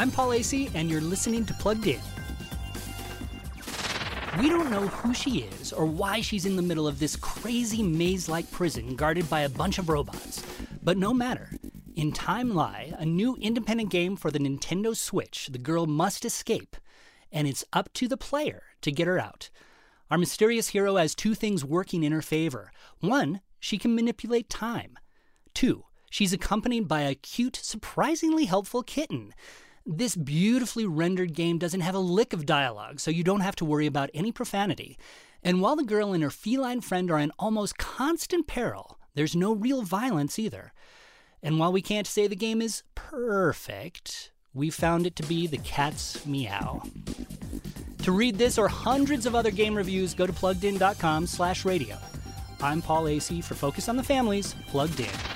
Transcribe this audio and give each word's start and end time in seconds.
I'm 0.00 0.10
Paul 0.10 0.30
Asay, 0.30 0.70
and 0.72 0.88
you're 0.88 1.02
listening 1.02 1.44
to 1.44 1.52
Plugged 1.52 1.86
In. 1.86 2.00
We 4.38 4.48
don't 4.48 4.70
know 4.70 4.86
who 4.86 5.12
she 5.12 5.40
is 5.40 5.74
or 5.74 5.84
why 5.84 6.22
she's 6.22 6.46
in 6.46 6.56
the 6.56 6.62
middle 6.62 6.88
of 6.88 6.98
this 6.98 7.16
crazy 7.16 7.82
maze 7.82 8.26
like 8.26 8.50
prison 8.50 8.96
guarded 8.96 9.28
by 9.28 9.40
a 9.40 9.50
bunch 9.50 9.78
of 9.78 9.90
robots. 9.90 10.42
But 10.82 10.96
no 10.96 11.12
matter. 11.12 11.50
In 11.96 12.12
Timelie, 12.12 12.98
a 12.98 13.04
new 13.04 13.36
independent 13.42 13.90
game 13.90 14.16
for 14.16 14.30
the 14.30 14.38
Nintendo 14.38 14.96
Switch, 14.96 15.50
the 15.52 15.58
girl 15.58 15.84
must 15.84 16.24
escape, 16.24 16.78
and 17.30 17.46
it's 17.46 17.66
up 17.74 17.92
to 17.92 18.08
the 18.08 18.16
player 18.16 18.62
to 18.80 18.90
get 18.90 19.06
her 19.06 19.18
out. 19.18 19.50
Our 20.10 20.16
mysterious 20.16 20.68
hero 20.68 20.96
has 20.96 21.14
two 21.14 21.34
things 21.34 21.62
working 21.62 22.04
in 22.04 22.12
her 22.12 22.22
favor. 22.22 22.72
One, 23.00 23.42
she 23.58 23.76
can 23.76 23.94
manipulate 23.94 24.48
time. 24.48 24.98
Two, 25.52 25.84
she's 26.08 26.32
accompanied 26.32 26.88
by 26.88 27.02
a 27.02 27.14
cute, 27.14 27.56
surprisingly 27.56 28.46
helpful 28.46 28.82
kitten. 28.82 29.34
This 29.86 30.14
beautifully 30.14 30.84
rendered 30.86 31.34
game 31.34 31.58
doesn't 31.58 31.80
have 31.80 31.94
a 31.94 32.00
lick 32.00 32.32
of 32.32 32.46
dialogue, 32.46 33.00
so 33.00 33.10
you 33.10 33.24
don't 33.24 33.40
have 33.40 33.56
to 33.56 33.64
worry 33.64 33.86
about 33.86 34.10
any 34.12 34.30
profanity. 34.30 34.98
And 35.42 35.60
while 35.60 35.74
the 35.74 35.84
girl 35.84 36.12
and 36.12 36.22
her 36.22 36.30
feline 36.30 36.82
friend 36.82 37.10
are 37.10 37.18
in 37.18 37.32
almost 37.38 37.78
constant 37.78 38.46
peril, 38.46 38.98
there's 39.14 39.34
no 39.34 39.52
real 39.52 39.82
violence 39.82 40.38
either. 40.38 40.72
And 41.42 41.58
while 41.58 41.72
we 41.72 41.80
can't 41.80 42.06
say 42.06 42.26
the 42.26 42.36
game 42.36 42.60
is 42.60 42.82
perfect, 42.94 44.32
we 44.52 44.68
found 44.68 45.06
it 45.06 45.16
to 45.16 45.22
be 45.22 45.46
the 45.46 45.58
cat's 45.58 46.26
meow. 46.26 46.82
To 48.02 48.12
read 48.12 48.36
this 48.36 48.58
or 48.58 48.68
hundreds 48.68 49.24
of 49.24 49.34
other 49.34 49.50
game 49.50 49.74
reviews, 49.74 50.12
go 50.12 50.26
to 50.26 50.32
pluggedin.com 50.32 51.26
slash 51.26 51.64
radio. 51.64 51.96
I'm 52.60 52.82
Paul 52.82 53.04
Asay 53.04 53.42
for 53.42 53.54
Focus 53.54 53.88
on 53.88 53.96
the 53.96 54.02
Family's, 54.02 54.54
Plugged 54.68 55.00
In. 55.00 55.29